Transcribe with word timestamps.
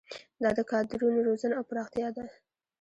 دا 0.41 0.49
د 0.57 0.59
کادرونو 0.71 1.19
روزنه 1.27 1.53
او 1.59 1.63
پراختیا 1.69 2.07
ده. 2.15 2.25